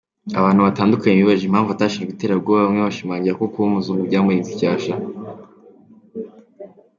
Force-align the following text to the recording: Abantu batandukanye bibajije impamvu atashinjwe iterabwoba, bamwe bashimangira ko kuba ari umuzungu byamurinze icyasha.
Abantu 0.39 0.59
batandukanye 0.67 1.15
bibajije 1.17 1.47
impamvu 1.49 1.69
atashinjwe 1.73 2.11
iterabwoba, 2.13 2.65
bamwe 2.65 2.81
bashimangira 2.87 3.37
ko 3.39 3.45
kuba 3.51 3.63
ari 3.65 3.71
umuzungu 3.71 4.01
byamurinze 4.09 4.49
icyasha. 4.51 4.93